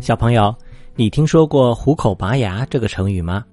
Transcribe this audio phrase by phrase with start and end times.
[0.00, 0.54] 小朋友，
[0.94, 3.44] 你听说过“虎口拔牙”这个成语吗？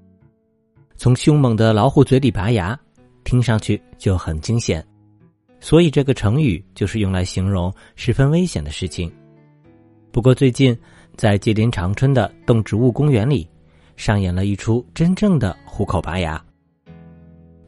[0.96, 2.80] 从凶猛的老虎嘴里拔牙，
[3.24, 4.86] 听上去就很惊险，
[5.60, 9.12] 所以这个成语就是用来形容十分危险的事情。
[10.12, 10.78] 不过最近，
[11.18, 13.50] 在吉林长春的动植物公园里，
[13.98, 16.42] 上演了一出真正的虎口拔牙。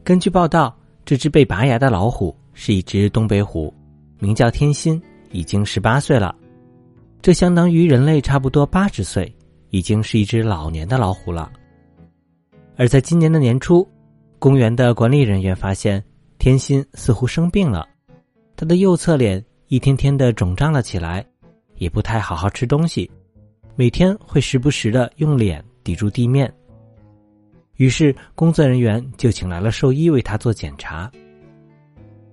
[0.04, 0.74] 根据报道，
[1.04, 3.74] 这只被拔牙的老虎是一只东北虎，
[4.20, 6.34] 名叫天心，已经十八岁了。
[7.20, 9.32] 这相当于人类差不多八十岁，
[9.70, 11.50] 已经是一只老年的老虎了。
[12.76, 13.86] 而在今年的年初，
[14.38, 16.02] 公园的管理人员发现
[16.38, 17.86] 天心似乎生病了，
[18.56, 21.26] 他的右侧脸一天天的肿胀了起来，
[21.76, 23.10] 也不太好好吃东西，
[23.74, 26.50] 每天会时不时的用脸抵住地面。
[27.78, 31.10] 于是工作人员就请来了兽医为他做检查。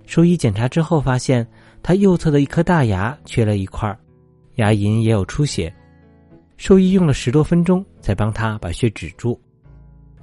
[0.05, 1.45] 兽医检查之后发现，
[1.81, 3.97] 他右侧的一颗大牙缺了一块儿。
[4.55, 5.73] 牙龈也有出血，
[6.57, 9.39] 兽医用了十多分钟才帮他把血止住。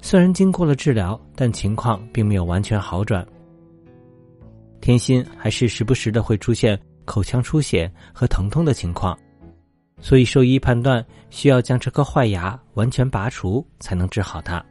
[0.01, 3.25] 虽然经过了治疗，但情况并没有完全好转。
[4.81, 9.17] 天心还是时不时的会出现口腔出血和疼痛的情况，
[10.01, 14.63] 所以兽医判断需要将这颗坏牙完全拔除才能治好它。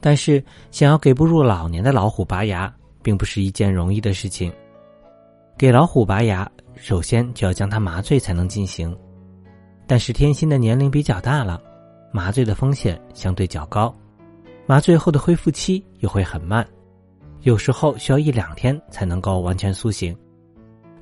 [0.00, 4.52] 但是，想要给步入老年的老虎拔牙，并不是一件容易的事情。
[5.56, 6.50] 给老虎拔牙。
[6.80, 8.96] 首先就要将它麻醉才能进行，
[9.86, 11.60] 但是天心的年龄比较大了，
[12.12, 13.94] 麻醉的风险相对较高，
[14.66, 16.66] 麻醉后的恢复期又会很慢，
[17.42, 20.16] 有时候需要一两天才能够完全苏醒。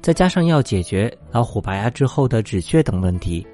[0.01, 3.47] 再加上要解决老虎拔牙之后的止血等问题，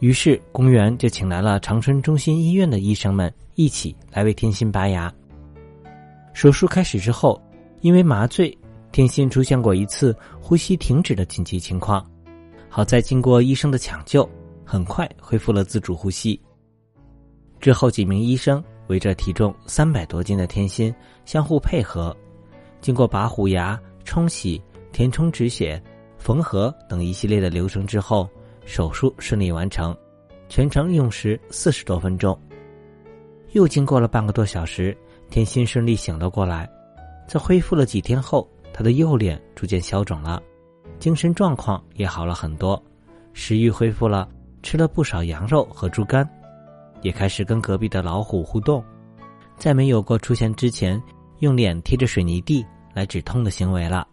[0.00, 5.12] 于是公园就请来了长春中心医院的医生们一起来为天心拔牙。
[6.32, 7.40] 手术开始之后，
[7.82, 8.56] 因为麻醉。
[8.92, 12.06] 天心出现过一次呼吸停止的紧急情况，
[12.68, 14.28] 好在经过医生的抢救，
[14.66, 16.38] 很快恢复了自主呼吸。
[17.58, 20.94] 之后，几名医生围着体重三百多斤的天心
[21.24, 22.14] 相互配合，
[22.82, 25.82] 经过拔虎牙、冲洗、填充止血、
[26.18, 28.28] 缝合等一系列的流程之后，
[28.66, 29.96] 手术顺利完成，
[30.50, 32.38] 全程用时四十多分钟。
[33.52, 34.94] 又经过了半个多小时，
[35.30, 36.68] 天心顺利醒了过来，
[37.26, 38.46] 在恢复了几天后。
[38.72, 40.42] 他的右脸逐渐消肿了，
[40.98, 42.82] 精神状况也好了很多，
[43.32, 44.28] 食欲恢复了，
[44.62, 46.28] 吃了不少羊肉和猪肝，
[47.02, 48.82] 也开始跟隔壁的老虎互动，
[49.56, 51.00] 再没有过出现之前
[51.40, 54.06] 用脸贴着水泥地来止痛的行为了。